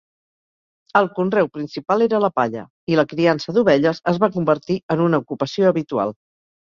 [1.01, 2.63] El conreu principal era la palla,
[2.93, 6.17] i la criança d'ovelles es va convertir en una ocupació habitual.